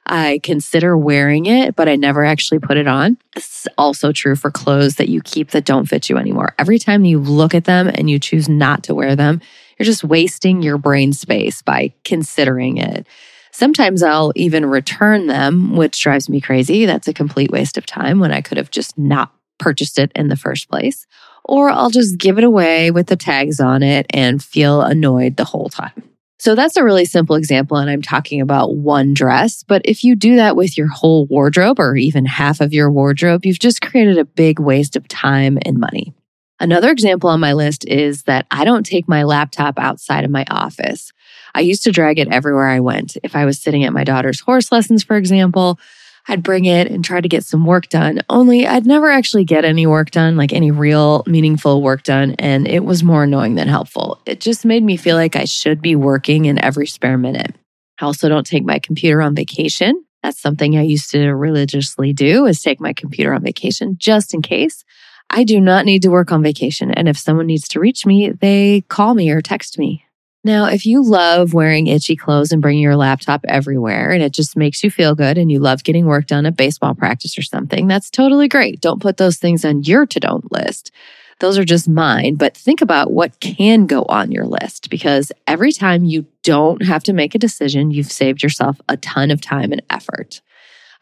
I 0.06 0.40
consider 0.44 0.98
wearing 0.98 1.46
it, 1.46 1.76
but 1.76 1.90
I 1.90 1.96
never 1.96 2.24
actually 2.24 2.60
put 2.60 2.78
it 2.78 2.88
on. 2.88 3.18
It's 3.36 3.68
also 3.78 4.12
true 4.12 4.36
for 4.36 4.52
clothes 4.52 4.96
that 4.96 5.10
you 5.10 5.22
keep 5.22 5.52
that 5.52 5.66
don't 5.66 5.88
fit 5.88 6.10
you 6.10 6.18
anymore. 6.18 6.54
Every 6.60 6.80
time 6.80 7.06
you 7.06 7.20
look 7.20 7.56
at 7.56 7.66
them 7.66 7.88
and 7.88 8.10
you 8.10 8.20
choose 8.20 8.48
not 8.48 8.84
to 8.84 8.96
wear 8.96 9.16
them, 9.16 9.42
you're 9.78 9.86
just 9.86 10.04
wasting 10.04 10.62
your 10.62 10.78
brain 10.78 11.12
space 11.14 11.62
by 11.62 11.94
considering 12.04 12.78
it. 12.78 13.08
Sometimes 13.52 14.04
I'll 14.04 14.34
even 14.36 14.66
return 14.66 15.28
them, 15.28 15.76
which 15.76 16.02
drives 16.02 16.30
me 16.30 16.42
crazy. 16.42 16.86
That's 16.86 17.08
a 17.08 17.14
complete 17.14 17.52
waste 17.52 17.78
of 17.78 17.86
time 17.86 18.20
when 18.20 18.32
I 18.32 18.42
could 18.42 18.58
have 18.58 18.70
just 18.70 18.98
not 18.98 19.32
purchased 19.58 19.98
it 19.98 20.12
in 20.14 20.28
the 20.28 20.36
first 20.36 20.70
place. 20.70 21.08
Or 21.46 21.70
I'll 21.70 21.90
just 21.90 22.18
give 22.18 22.38
it 22.38 22.44
away 22.44 22.92
with 22.92 23.08
the 23.08 23.16
tags 23.16 23.60
on 23.60 23.82
it 23.82 24.08
and 24.10 24.44
feel 24.44 24.82
annoyed 24.82 25.38
the 25.38 25.46
whole 25.46 25.70
time. 25.70 26.04
So 26.46 26.54
that's 26.54 26.78
a 26.78 26.84
really 26.84 27.06
simple 27.06 27.36
example. 27.36 27.78
And 27.78 27.90
I'm 27.90 28.04
talking 28.04 28.40
about 28.40 28.76
one 28.76 29.16
dress. 29.16 29.64
But 29.64 29.82
if 29.84 30.04
you 30.04 30.16
do 30.16 30.36
that 30.36 30.56
with 30.56 30.78
your 30.78 30.88
whole 30.88 31.26
wardrobe 31.26 31.80
or 31.80 31.96
even 31.96 32.28
half 32.28 32.62
of 32.62 32.72
your 32.72 32.92
wardrobe, 32.92 33.48
you've 33.48 33.58
just 33.58 33.82
created 33.82 34.20
a 34.20 34.26
big 34.26 34.60
waste 34.60 34.96
of 34.96 35.08
time 35.08 35.58
and 35.64 35.80
money. 35.80 36.14
Another 36.60 36.92
example 36.92 37.32
on 37.32 37.40
my 37.40 37.54
list 37.54 37.84
is 37.88 38.26
that 38.26 38.46
I 38.52 38.64
don't 38.64 38.86
take 38.86 39.08
my 39.08 39.24
laptop 39.24 39.80
outside 39.80 40.24
of 40.24 40.30
my 40.30 40.46
office. 40.52 41.12
I 41.56 41.62
used 41.62 41.84
to 41.86 41.92
drag 41.92 42.20
it 42.20 42.28
everywhere 42.28 42.68
I 42.68 42.80
went. 42.80 43.18
If 43.24 43.36
I 43.36 43.46
was 43.46 43.60
sitting 43.60 43.84
at 43.84 43.92
my 43.92 44.04
daughter's 44.04 44.40
horse 44.40 44.72
lessons, 44.72 45.04
for 45.04 45.18
example, 45.18 45.80
I'd 46.28 46.44
bring 46.44 46.66
it 46.66 46.90
and 46.90 47.06
try 47.06 47.22
to 47.22 47.28
get 47.28 47.44
some 47.44 47.66
work 47.66 47.90
done. 47.90 48.22
Only 48.30 48.66
I'd 48.66 48.86
never 48.86 49.10
actually 49.10 49.46
get 49.46 49.64
any 49.64 49.86
work 49.86 50.12
done, 50.12 50.38
like 50.38 50.54
any 50.54 50.72
real 50.72 51.24
meaningful 51.28 51.82
work 51.82 52.04
done. 52.04 52.36
And 52.40 52.68
it 52.68 52.84
was 52.84 53.04
more 53.04 53.24
annoying 53.24 53.56
than 53.56 53.68
helpful. 53.68 54.22
It 54.26 54.40
just 54.40 54.66
made 54.66 54.84
me 54.84 54.98
feel 54.98 55.16
like 55.16 55.36
I 55.36 55.46
should 55.46 55.82
be 55.82 55.96
working 55.96 56.46
in 56.46 56.64
every 56.64 56.88
spare 56.88 57.18
minute. 57.18 57.56
I 58.02 58.06
also 58.06 58.28
don't 58.28 58.46
take 58.46 58.66
my 58.66 58.80
computer 58.80 59.22
on 59.22 59.36
vacation. 59.36 60.04
That's 60.24 60.42
something 60.42 60.76
I 60.76 60.82
used 60.82 61.12
to 61.12 61.30
religiously 61.34 62.12
do 62.12 62.48
is 62.48 62.62
take 62.62 62.82
my 62.82 62.94
computer 62.94 63.34
on 63.34 63.44
vacation 63.44 63.96
just 64.00 64.34
in 64.34 64.42
case. 64.42 64.84
I 65.30 65.44
do 65.44 65.60
not 65.60 65.86
need 65.86 66.02
to 66.02 66.10
work 66.10 66.32
on 66.32 66.42
vacation. 66.42 66.92
And 66.92 67.08
if 67.08 67.18
someone 67.18 67.48
needs 67.48 67.68
to 67.70 67.80
reach 67.80 68.06
me, 68.06 68.32
they 68.32 68.82
call 68.90 69.14
me 69.14 69.30
or 69.30 69.42
text 69.42 69.78
me. 69.78 70.04
Now, 70.46 70.68
if 70.68 70.86
you 70.86 71.02
love 71.02 71.56
wearing 71.56 71.88
itchy 71.88 72.16
clothes 72.16 72.52
and 72.52 72.62
bringing 72.62 72.84
your 72.84 72.96
laptop 72.96 73.44
everywhere 73.48 74.12
and 74.12 74.22
it 74.22 74.32
just 74.32 74.56
makes 74.56 74.84
you 74.84 74.92
feel 74.92 75.16
good 75.16 75.40
and 75.40 75.52
you 75.52 75.58
love 75.58 75.84
getting 75.84 76.06
work 76.06 76.28
done 76.28 76.46
at 76.46 76.56
baseball 76.56 76.94
practice 76.94 77.36
or 77.36 77.42
something, 77.42 77.88
that's 77.88 78.12
totally 78.12 78.48
great. 78.48 78.80
Don't 78.80 79.02
put 79.02 79.18
those 79.18 79.38
things 79.38 79.66
on 79.66 79.82
your 79.82 80.06
to 80.06 80.20
don't 80.20 80.52
list. 80.52 80.92
Those 81.40 81.58
are 81.58 81.66
just 81.66 81.90
mine, 81.90 82.36
but 82.36 82.56
think 82.56 82.82
about 82.82 83.12
what 83.12 83.40
can 83.40 83.88
go 83.88 84.04
on 84.04 84.32
your 84.32 84.46
list 84.46 84.92
because 84.92 85.32
every 85.48 85.72
time 85.72 86.06
you 86.06 86.28
don't 86.44 86.86
have 86.86 87.04
to 87.06 87.14
make 87.14 87.34
a 87.34 87.40
decision, 87.40 87.90
you've 87.90 88.12
saved 88.12 88.44
yourself 88.44 88.80
a 88.88 88.98
ton 88.98 89.32
of 89.32 89.42
time 89.42 89.72
and 89.72 89.82
effort. 89.90 90.42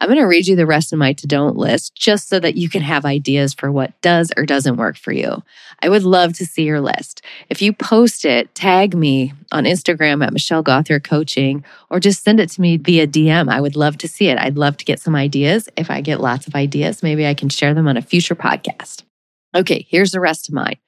I'm 0.04 0.10
going 0.10 0.20
to 0.20 0.26
read 0.26 0.48
you 0.48 0.58
the 0.58 0.66
rest 0.66 0.92
of 0.92 1.00
my 1.00 1.14
to 1.14 1.28
don't 1.28 1.56
list 1.56 1.96
just 1.96 2.28
so 2.28 2.38
that 2.42 2.58
you 2.58 2.68
can 2.68 2.82
have 2.82 3.06
ideas 3.06 3.54
for 3.54 3.72
what 3.72 4.02
does 4.02 4.34
or 4.36 4.46
doesn't 4.46 4.76
work 4.76 4.98
for 4.98 5.14
you. 5.14 5.42
I 5.82 5.88
would 5.88 6.04
love 6.04 6.34
to 6.34 6.46
see 6.46 6.64
your 6.64 6.82
list. 6.82 7.22
If 7.50 7.62
you 7.62 7.72
post 7.72 8.26
it, 8.26 8.54
tag 8.54 8.98
me 8.98 9.32
on 9.54 9.64
Instagram 9.64 10.22
at 10.22 10.34
Michelle 10.34 10.62
Gauthier 10.62 11.00
Coaching 11.00 11.64
or 11.90 12.02
just 12.02 12.22
send 12.22 12.42
it 12.42 12.50
to 12.50 12.60
me 12.60 12.76
via 12.76 13.08
DM. 13.08 13.50
I 13.50 13.62
would 13.62 13.78
love 13.78 13.98
to 14.00 14.10
see 14.10 14.28
it. 14.28 14.38
I'd 14.38 14.58
love 14.58 14.76
to 14.76 14.84
get 14.84 15.00
some 15.00 15.16
ideas. 15.16 15.70
If 15.78 15.90
I 15.90 16.02
get 16.02 16.20
lots 16.20 16.48
of 16.48 16.56
ideas, 16.56 17.02
maybe 17.02 17.26
I 17.26 17.34
can 17.34 17.48
share 17.48 17.74
them 17.74 17.88
on 17.88 17.96
a 17.96 18.02
future 18.02 18.36
podcast. 18.36 19.04
Okay, 19.56 19.88
here's 19.88 20.12
the 20.12 20.20
rest 20.20 20.50
of 20.50 20.54
mine. 20.54 20.80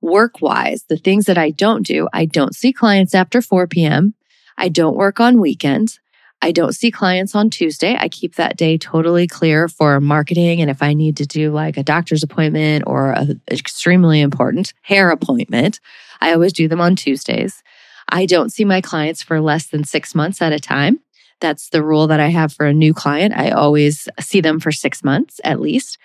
Work 0.00 0.40
wise, 0.40 0.84
the 0.88 0.96
things 0.96 1.26
that 1.26 1.36
I 1.36 1.50
don't 1.50 1.84
do, 1.84 2.08
I 2.14 2.24
don't 2.24 2.54
see 2.54 2.72
clients 2.72 3.14
after 3.14 3.42
4 3.42 3.66
p.m. 3.66 4.14
I 4.56 4.70
don't 4.70 4.96
work 4.96 5.20
on 5.20 5.38
weekends. 5.38 6.00
I 6.44 6.52
don't 6.52 6.74
see 6.74 6.90
clients 6.90 7.34
on 7.34 7.48
Tuesday. 7.48 7.96
I 7.98 8.10
keep 8.10 8.34
that 8.34 8.58
day 8.58 8.76
totally 8.76 9.26
clear 9.26 9.66
for 9.66 9.98
marketing. 9.98 10.60
And 10.60 10.68
if 10.68 10.82
I 10.82 10.92
need 10.92 11.16
to 11.16 11.26
do 11.26 11.50
like 11.50 11.78
a 11.78 11.82
doctor's 11.82 12.22
appointment 12.22 12.84
or 12.86 13.12
an 13.12 13.40
extremely 13.50 14.20
important 14.20 14.74
hair 14.82 15.08
appointment, 15.10 15.80
I 16.20 16.34
always 16.34 16.52
do 16.52 16.68
them 16.68 16.82
on 16.82 16.96
Tuesdays. 16.96 17.62
I 18.10 18.26
don't 18.26 18.52
see 18.52 18.66
my 18.66 18.82
clients 18.82 19.22
for 19.22 19.40
less 19.40 19.68
than 19.68 19.84
six 19.84 20.14
months 20.14 20.42
at 20.42 20.52
a 20.52 20.60
time. 20.60 21.00
That's 21.40 21.70
the 21.70 21.82
rule 21.82 22.08
that 22.08 22.20
I 22.20 22.28
have 22.28 22.52
for 22.52 22.66
a 22.66 22.74
new 22.74 22.92
client. 22.92 23.32
I 23.34 23.48
always 23.48 24.06
see 24.20 24.42
them 24.42 24.60
for 24.60 24.70
six 24.70 25.02
months 25.02 25.40
at 25.44 25.60
least. 25.60 25.96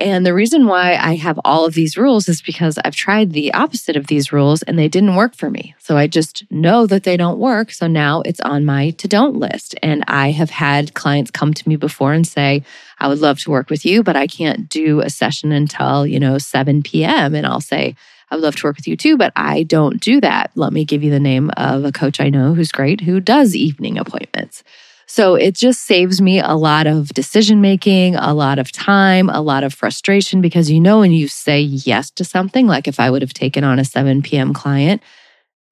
And 0.00 0.24
the 0.24 0.32
reason 0.32 0.66
why 0.66 0.96
I 0.96 1.16
have 1.16 1.38
all 1.44 1.66
of 1.66 1.74
these 1.74 1.98
rules 1.98 2.26
is 2.26 2.40
because 2.40 2.78
I've 2.78 2.96
tried 2.96 3.32
the 3.32 3.52
opposite 3.52 3.96
of 3.96 4.06
these 4.06 4.32
rules 4.32 4.62
and 4.62 4.78
they 4.78 4.88
didn't 4.88 5.14
work 5.14 5.34
for 5.36 5.50
me. 5.50 5.74
So 5.78 5.98
I 5.98 6.06
just 6.06 6.50
know 6.50 6.86
that 6.86 7.02
they 7.02 7.18
don't 7.18 7.38
work. 7.38 7.70
So 7.70 7.86
now 7.86 8.22
it's 8.22 8.40
on 8.40 8.64
my 8.64 8.90
to 8.92 9.06
don't 9.06 9.36
list. 9.36 9.74
And 9.82 10.02
I 10.08 10.30
have 10.30 10.48
had 10.48 10.94
clients 10.94 11.30
come 11.30 11.52
to 11.52 11.68
me 11.68 11.76
before 11.76 12.14
and 12.14 12.26
say, 12.26 12.62
I 12.98 13.08
would 13.08 13.18
love 13.18 13.40
to 13.40 13.50
work 13.50 13.68
with 13.68 13.84
you, 13.84 14.02
but 14.02 14.16
I 14.16 14.26
can't 14.26 14.70
do 14.70 15.00
a 15.00 15.10
session 15.10 15.52
until, 15.52 16.06
you 16.06 16.18
know, 16.18 16.38
7 16.38 16.82
p.m. 16.82 17.34
And 17.34 17.46
I'll 17.46 17.60
say, 17.60 17.94
I 18.30 18.36
would 18.36 18.42
love 18.42 18.56
to 18.56 18.66
work 18.68 18.76
with 18.76 18.88
you 18.88 18.96
too, 18.96 19.18
but 19.18 19.34
I 19.36 19.64
don't 19.64 20.00
do 20.00 20.22
that. 20.22 20.50
Let 20.54 20.72
me 20.72 20.86
give 20.86 21.02
you 21.02 21.10
the 21.10 21.20
name 21.20 21.50
of 21.58 21.84
a 21.84 21.92
coach 21.92 22.20
I 22.20 22.30
know 22.30 22.54
who's 22.54 22.72
great 22.72 23.02
who 23.02 23.20
does 23.20 23.54
evening 23.54 23.98
appointments. 23.98 24.64
So 25.12 25.34
it 25.34 25.56
just 25.56 25.86
saves 25.86 26.22
me 26.22 26.38
a 26.38 26.54
lot 26.54 26.86
of 26.86 27.08
decision 27.08 27.60
making, 27.60 28.14
a 28.14 28.32
lot 28.32 28.60
of 28.60 28.70
time, 28.70 29.28
a 29.28 29.40
lot 29.40 29.64
of 29.64 29.74
frustration 29.74 30.40
because 30.40 30.70
you 30.70 30.78
know, 30.78 31.00
when 31.00 31.10
you 31.10 31.26
say 31.26 31.60
yes 31.60 32.12
to 32.12 32.24
something, 32.24 32.68
like 32.68 32.86
if 32.86 33.00
I 33.00 33.10
would 33.10 33.20
have 33.20 33.34
taken 33.34 33.64
on 33.64 33.80
a 33.80 33.84
7 33.84 34.22
p.m. 34.22 34.54
client 34.54 35.02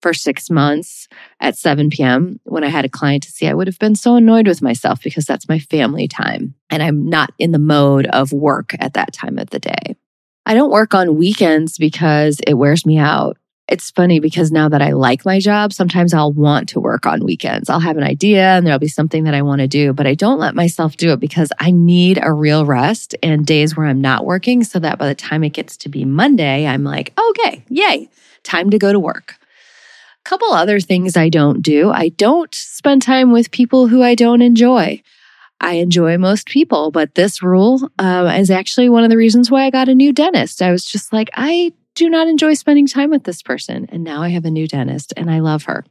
for 0.03 0.13
six 0.13 0.51
months 0.51 1.07
at 1.39 1.57
7 1.57 1.89
p.m., 1.89 2.41
when 2.47 2.65
I 2.65 2.69
had 2.69 2.85
a 2.85 2.89
client 2.89 3.23
to 3.23 3.31
see, 3.31 3.47
I 3.47 3.55
would 3.55 3.69
have 3.69 3.79
been 3.79 3.95
so 3.95 4.17
annoyed 4.17 4.49
with 4.49 4.61
myself 4.61 5.01
because 5.05 5.25
that's 5.25 5.49
my 5.49 5.61
family 5.61 6.09
time. 6.09 6.57
And 6.69 6.83
I'm 6.83 7.09
not 7.09 7.31
in 7.39 7.53
the 7.53 7.61
mode 7.61 8.07
of 8.07 8.33
work 8.33 8.75
at 8.81 8.95
that 8.95 9.13
time 9.13 9.39
of 9.39 9.51
the 9.51 9.61
day. 9.61 9.95
I 10.47 10.55
don't 10.55 10.73
work 10.73 10.95
on 10.95 11.17
weekends 11.17 11.79
because 11.79 12.41
it 12.45 12.55
wears 12.55 12.85
me 12.85 12.99
out 12.99 13.37
it's 13.69 13.91
funny 13.91 14.19
because 14.19 14.51
now 14.51 14.71
that 14.71 14.81
I 14.81 14.93
like 14.93 15.27
my 15.27 15.39
job, 15.39 15.75
sometimes 15.75 16.15
I'll 16.15 16.33
want 16.33 16.71
to 16.71 16.81
work 16.81 17.05
on 17.05 17.25
weekends. 17.25 17.69
I'll 17.69 17.81
have 17.81 17.99
an 17.99 18.03
idea 18.03 18.57
and 18.57 18.67
there'll 18.67 18.79
be 18.79 18.89
something 18.89 19.25
that 19.25 19.35
I 19.35 19.43
want 19.43 19.61
to 19.61 19.69
do, 19.69 19.93
but 19.93 20.07
I 20.07 20.15
don't 20.15 20.39
let 20.39 20.55
myself 20.55 20.97
do 20.97 21.13
it 21.13 21.21
because 21.21 21.53
I 21.59 21.71
need 21.71 22.19
a 22.23 22.33
real 22.33 22.65
rest 22.65 23.15
and 23.23 23.47
days 23.47 23.77
where 23.77 23.87
I'm 23.87 24.01
not 24.01 24.25
working 24.25 24.65
so 24.65 24.79
that 24.79 24.99
by 24.99 25.07
the 25.07 25.15
time 25.15 25.45
it 25.45 25.51
gets 25.51 25.77
to 25.79 25.91
be 25.91 26.07
Monday, 26.07 26.67
I'm 26.67 26.83
like, 26.83 27.13
okay, 27.19 27.63
yay, 27.69 28.09
time 28.43 28.71
to 28.71 28.79
go 28.79 28.91
to 28.91 28.99
work. 28.99 29.35
A 30.25 30.29
couple 30.29 30.53
other 30.53 30.81
things 30.81 31.15
I 31.17 31.29
don't 31.29 31.61
do. 31.61 31.91
I 31.91 32.09
don't 32.09 32.55
spend 32.55 33.03
time 33.03 33.33
with 33.33 33.51
people 33.51 33.89
who 33.89 34.03
I 34.03 34.15
don't 34.15 34.41
enjoy. 34.41 35.03
I 35.61 35.75
enjoy 35.75 36.17
most 36.17 36.47
people, 36.47 36.91
but 36.91 37.17
this 37.17 37.43
rule 37.43 37.91
uh, 37.99 38.35
is 38.39 38.51
actually 38.51 38.89
one 38.89 39.05
of 39.05 39.11
the 39.11 39.17
reasons 39.17 39.51
why 39.51 39.65
I 39.65 39.71
got 39.71 39.89
a 39.89 39.95
new 39.95 40.13
dentist. 40.13 40.63
I 40.63 40.71
was 40.71 40.85
just 40.85 41.13
like, 41.13 41.29
I 41.35 41.73
do 41.99 42.09
not 42.09 42.29
enjoy 42.29 42.55
spending 42.55 42.87
time 42.87 43.11
with 43.11 43.25
this 43.25 43.43
person. 43.43 43.89
And 43.91 44.05
now 44.05 44.23
I 44.23 44.29
have 44.29 44.45
a 44.45 44.53
new 44.53 44.69
dentist 44.69 45.13
and 45.17 45.29
I 45.29 45.41
love 45.41 45.65
her. 45.65 45.85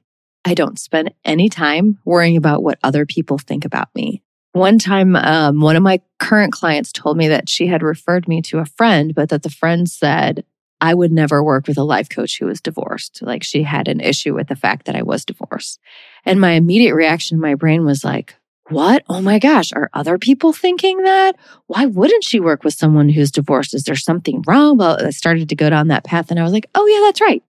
I 0.46 0.54
don't 0.54 0.80
spend 0.80 1.14
any 1.26 1.50
time 1.50 2.00
worrying 2.06 2.38
about 2.38 2.64
what 2.64 2.80
other 2.82 3.06
people 3.06 3.38
think 3.38 3.66
about 3.66 3.90
me. 3.94 4.24
One 4.54 4.80
time, 4.80 5.18
um, 5.18 5.60
one 5.60 5.76
of 5.76 5.84
my 5.84 6.00
current 6.18 6.54
clients 6.54 6.94
told 6.94 7.18
me 7.18 7.28
that 7.28 7.50
she 7.50 7.68
had 7.68 7.84
referred 7.84 8.26
me 8.26 8.42
to 8.44 8.60
a 8.60 8.66
friend, 8.66 9.14
but 9.14 9.28
that 9.30 9.44
the 9.44 9.50
friend 9.50 9.90
said, 9.90 10.46
I 10.80 10.94
would 10.94 11.12
never 11.12 11.44
work 11.44 11.68
with 11.68 11.78
a 11.78 11.84
life 11.84 12.08
coach 12.08 12.40
who 12.40 12.46
was 12.46 12.62
divorced. 12.62 13.22
Like 13.22 13.44
she 13.44 13.64
had 13.64 13.90
an 13.90 14.00
issue 14.00 14.34
with 14.34 14.48
the 14.48 14.56
fact 14.56 14.86
that 14.86 14.96
I 14.96 15.04
was 15.04 15.26
divorced. 15.26 15.78
And 16.24 16.40
my 16.40 16.52
immediate 16.52 16.96
reaction 16.96 17.36
in 17.36 17.42
my 17.42 17.56
brain 17.56 17.84
was 17.84 18.06
like, 18.06 18.36
what? 18.70 19.04
Oh 19.10 19.22
my 19.22 19.40
gosh, 19.40 19.72
are 19.74 19.90
other 19.94 20.18
people 20.18 20.54
thinking 20.54 21.04
that? 21.04 21.36
Why 21.68 21.86
wouldn't 21.86 22.24
she 22.24 22.40
work 22.40 22.64
with 22.64 22.74
someone 22.74 23.10
who's 23.10 23.32
divorced? 23.32 23.74
Is 23.74 23.84
there 23.84 23.96
something 23.96 24.44
wrong? 24.46 24.78
Well, 24.78 25.06
I 25.06 25.12
started 25.12 25.50
to 25.50 25.56
go 25.56 25.70
down 25.70 25.88
that 25.88 26.04
path 26.04 26.32
and 26.32 26.40
I 26.40 26.44
was 26.44 26.54
like, 26.54 26.70
oh, 26.76 26.86
yeah, 26.88 27.00
that's 27.06 27.22
right. 27.22 27.44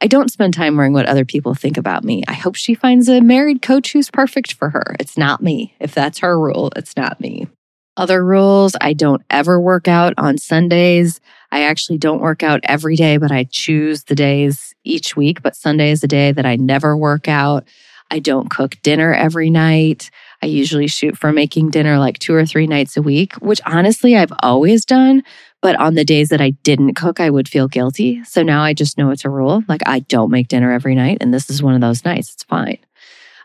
I 0.00 0.06
don't 0.06 0.30
spend 0.30 0.54
time 0.54 0.76
worrying 0.76 0.92
what 0.92 1.06
other 1.06 1.24
people 1.24 1.54
think 1.54 1.76
about 1.76 2.04
me. 2.04 2.24
I 2.26 2.34
hope 2.34 2.56
she 2.56 2.74
finds 2.74 3.08
a 3.08 3.20
married 3.20 3.62
coach 3.62 3.92
who's 3.92 4.10
perfect 4.10 4.54
for 4.54 4.70
her. 4.70 4.96
It's 4.98 5.16
not 5.16 5.42
me. 5.42 5.74
If 5.80 5.94
that's 5.94 6.18
her 6.18 6.38
rule, 6.38 6.72
it's 6.76 6.96
not 6.96 7.20
me. 7.20 7.48
Other 7.96 8.24
rules 8.24 8.74
I 8.80 8.92
don't 8.92 9.22
ever 9.30 9.60
work 9.60 9.86
out 9.86 10.14
on 10.18 10.36
Sundays. 10.36 11.20
I 11.52 11.62
actually 11.62 11.98
don't 11.98 12.20
work 12.20 12.42
out 12.42 12.60
every 12.64 12.96
day, 12.96 13.18
but 13.18 13.30
I 13.30 13.46
choose 13.48 14.04
the 14.04 14.16
days 14.16 14.74
each 14.82 15.16
week. 15.16 15.42
But 15.42 15.54
Sunday 15.54 15.92
is 15.92 16.02
a 16.02 16.08
day 16.08 16.32
that 16.32 16.44
I 16.44 16.56
never 16.56 16.96
work 16.96 17.28
out. 17.28 17.64
I 18.10 18.18
don't 18.18 18.50
cook 18.50 18.76
dinner 18.82 19.14
every 19.14 19.48
night. 19.48 20.10
I 20.44 20.48
usually 20.48 20.88
shoot 20.88 21.16
for 21.16 21.32
making 21.32 21.70
dinner 21.70 21.98
like 21.98 22.18
two 22.18 22.34
or 22.34 22.44
three 22.44 22.66
nights 22.66 22.98
a 22.98 23.02
week, 23.02 23.32
which 23.36 23.62
honestly 23.64 24.14
I've 24.14 24.32
always 24.40 24.84
done. 24.84 25.22
But 25.62 25.74
on 25.76 25.94
the 25.94 26.04
days 26.04 26.28
that 26.28 26.42
I 26.42 26.50
didn't 26.50 26.96
cook, 26.96 27.18
I 27.18 27.30
would 27.30 27.48
feel 27.48 27.66
guilty. 27.66 28.22
So 28.24 28.42
now 28.42 28.62
I 28.62 28.74
just 28.74 28.98
know 28.98 29.08
it's 29.08 29.24
a 29.24 29.30
rule. 29.30 29.62
Like 29.68 29.80
I 29.86 30.00
don't 30.00 30.30
make 30.30 30.48
dinner 30.48 30.70
every 30.70 30.94
night. 30.94 31.16
And 31.22 31.32
this 31.32 31.48
is 31.48 31.62
one 31.62 31.74
of 31.74 31.80
those 31.80 32.04
nights. 32.04 32.34
It's 32.34 32.42
fine. 32.42 32.76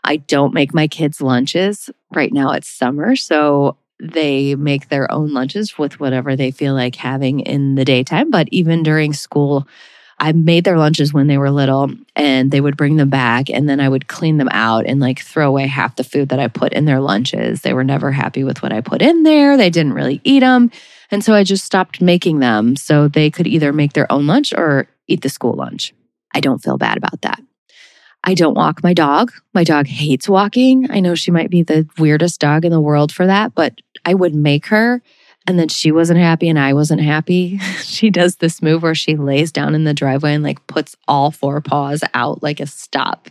I 0.04 0.16
don't 0.18 0.52
make 0.52 0.74
my 0.74 0.88
kids 0.88 1.22
lunches. 1.22 1.88
Right 2.14 2.34
now 2.34 2.50
it's 2.50 2.68
summer. 2.68 3.16
So 3.16 3.78
they 3.98 4.54
make 4.54 4.90
their 4.90 5.10
own 5.10 5.32
lunches 5.32 5.78
with 5.78 6.00
whatever 6.00 6.36
they 6.36 6.50
feel 6.50 6.74
like 6.74 6.96
having 6.96 7.40
in 7.40 7.76
the 7.76 7.84
daytime. 7.86 8.30
But 8.30 8.46
even 8.50 8.82
during 8.82 9.14
school, 9.14 9.66
I 10.20 10.32
made 10.32 10.64
their 10.64 10.76
lunches 10.76 11.14
when 11.14 11.28
they 11.28 11.38
were 11.38 11.50
little 11.50 11.90
and 12.14 12.50
they 12.50 12.60
would 12.60 12.76
bring 12.76 12.96
them 12.96 13.08
back 13.08 13.48
and 13.48 13.66
then 13.66 13.80
I 13.80 13.88
would 13.88 14.06
clean 14.06 14.36
them 14.36 14.50
out 14.52 14.84
and 14.84 15.00
like 15.00 15.20
throw 15.20 15.48
away 15.48 15.66
half 15.66 15.96
the 15.96 16.04
food 16.04 16.28
that 16.28 16.38
I 16.38 16.46
put 16.46 16.74
in 16.74 16.84
their 16.84 17.00
lunches. 17.00 17.62
They 17.62 17.72
were 17.72 17.84
never 17.84 18.12
happy 18.12 18.44
with 18.44 18.62
what 18.62 18.70
I 18.70 18.82
put 18.82 19.00
in 19.00 19.22
there. 19.22 19.56
They 19.56 19.70
didn't 19.70 19.94
really 19.94 20.20
eat 20.22 20.40
them. 20.40 20.70
And 21.10 21.24
so 21.24 21.32
I 21.32 21.42
just 21.42 21.64
stopped 21.64 22.02
making 22.02 22.38
them 22.38 22.76
so 22.76 23.08
they 23.08 23.30
could 23.30 23.46
either 23.46 23.72
make 23.72 23.94
their 23.94 24.12
own 24.12 24.26
lunch 24.26 24.52
or 24.54 24.88
eat 25.08 25.22
the 25.22 25.30
school 25.30 25.54
lunch. 25.54 25.94
I 26.34 26.40
don't 26.40 26.62
feel 26.62 26.76
bad 26.76 26.98
about 26.98 27.22
that. 27.22 27.40
I 28.22 28.34
don't 28.34 28.54
walk 28.54 28.82
my 28.82 28.92
dog. 28.92 29.32
My 29.54 29.64
dog 29.64 29.86
hates 29.86 30.28
walking. 30.28 30.90
I 30.90 31.00
know 31.00 31.14
she 31.14 31.30
might 31.30 31.48
be 31.48 31.62
the 31.62 31.88
weirdest 31.98 32.40
dog 32.40 32.66
in 32.66 32.72
the 32.72 32.80
world 32.80 33.10
for 33.10 33.26
that, 33.26 33.54
but 33.54 33.80
I 34.04 34.12
would 34.12 34.34
make 34.34 34.66
her 34.66 35.02
and 35.50 35.58
then 35.58 35.68
she 35.68 35.90
wasn't 35.90 36.20
happy 36.20 36.48
and 36.48 36.58
I 36.58 36.72
wasn't 36.72 37.02
happy. 37.02 37.58
she 37.82 38.08
does 38.08 38.36
this 38.36 38.62
move 38.62 38.82
where 38.82 38.94
she 38.94 39.16
lays 39.16 39.50
down 39.50 39.74
in 39.74 39.84
the 39.84 39.92
driveway 39.92 40.32
and 40.32 40.44
like 40.44 40.64
puts 40.68 40.96
all 41.08 41.32
four 41.32 41.60
paws 41.60 42.02
out 42.14 42.42
like 42.42 42.60
a 42.60 42.66
stop 42.66 43.28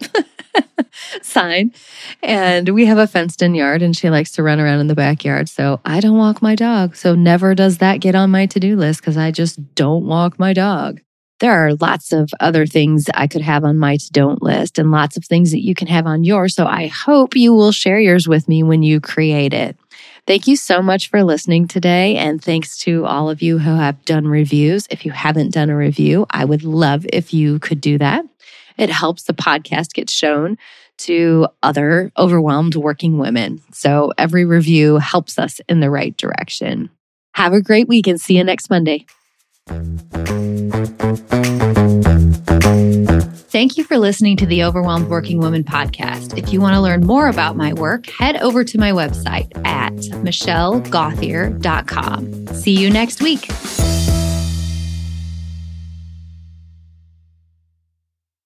sign. 1.21 1.73
And 2.21 2.69
we 2.69 2.85
have 2.85 2.97
a 2.97 3.07
fenced 3.07 3.41
in 3.41 3.55
yard 3.55 3.81
and 3.81 3.95
she 3.95 4.09
likes 4.09 4.31
to 4.33 4.43
run 4.43 4.59
around 4.59 4.81
in 4.81 4.87
the 4.87 4.95
backyard. 4.95 5.47
So 5.47 5.79
I 5.85 6.01
don't 6.01 6.17
walk 6.17 6.41
my 6.41 6.55
dog. 6.55 6.97
So 6.97 7.15
never 7.15 7.55
does 7.55 7.77
that 7.77 8.01
get 8.01 8.15
on 8.15 8.31
my 8.31 8.45
to 8.47 8.59
do 8.59 8.75
list 8.75 8.99
because 8.99 9.17
I 9.17 9.31
just 9.31 9.75
don't 9.75 10.05
walk 10.05 10.37
my 10.37 10.51
dog. 10.51 10.99
There 11.39 11.53
are 11.53 11.75
lots 11.75 12.11
of 12.11 12.29
other 12.41 12.65
things 12.65 13.05
I 13.13 13.27
could 13.27 13.41
have 13.43 13.63
on 13.63 13.77
my 13.77 13.95
to 13.95 14.11
don't 14.11 14.43
list 14.43 14.77
and 14.77 14.91
lots 14.91 15.15
of 15.15 15.23
things 15.23 15.51
that 15.51 15.63
you 15.63 15.73
can 15.73 15.87
have 15.87 16.05
on 16.05 16.25
yours. 16.25 16.53
So 16.53 16.65
I 16.65 16.87
hope 16.87 17.37
you 17.37 17.53
will 17.53 17.71
share 17.71 17.99
yours 17.99 18.27
with 18.27 18.49
me 18.49 18.61
when 18.61 18.83
you 18.83 18.99
create 18.99 19.53
it. 19.53 19.77
Thank 20.27 20.47
you 20.47 20.55
so 20.55 20.81
much 20.81 21.09
for 21.09 21.23
listening 21.23 21.67
today. 21.67 22.15
And 22.17 22.43
thanks 22.43 22.77
to 22.79 23.05
all 23.05 23.29
of 23.29 23.41
you 23.41 23.57
who 23.57 23.75
have 23.75 24.03
done 24.05 24.27
reviews. 24.27 24.87
If 24.89 25.05
you 25.05 25.11
haven't 25.11 25.53
done 25.53 25.69
a 25.69 25.77
review, 25.77 26.25
I 26.29 26.45
would 26.45 26.63
love 26.63 27.05
if 27.11 27.33
you 27.33 27.59
could 27.59 27.81
do 27.81 27.97
that. 27.97 28.25
It 28.77 28.89
helps 28.89 29.23
the 29.23 29.33
podcast 29.33 29.93
get 29.93 30.09
shown 30.09 30.57
to 30.99 31.47
other 31.63 32.11
overwhelmed 32.17 32.75
working 32.75 33.17
women. 33.17 33.61
So 33.73 34.13
every 34.17 34.45
review 34.45 34.97
helps 34.97 35.39
us 35.39 35.61
in 35.67 35.79
the 35.79 35.89
right 35.89 36.15
direction. 36.15 36.89
Have 37.33 37.53
a 37.53 37.61
great 37.61 37.87
week 37.87 38.07
and 38.07 38.19
see 38.19 38.37
you 38.37 38.43
next 38.43 38.69
Monday. 38.69 39.05
Thank 43.49 43.77
you 43.77 43.83
for 43.83 43.97
listening 43.97 44.37
to 44.37 44.45
the 44.45 44.63
Overwhelmed 44.63 45.09
Working 45.09 45.39
Woman 45.39 45.63
podcast. 45.63 46.37
If 46.37 46.53
you 46.53 46.61
want 46.61 46.75
to 46.75 46.81
learn 46.81 47.03
more 47.03 47.29
about 47.29 47.57
my 47.57 47.73
work, 47.73 48.07
head 48.11 48.37
over 48.37 48.63
to 48.63 48.77
my 48.77 48.91
website 48.91 49.49
at 49.65 49.93
michellegauthier.com. 49.93 52.47
See 52.53 52.77
you 52.77 52.91
next 52.91 53.23
week. 53.23 53.49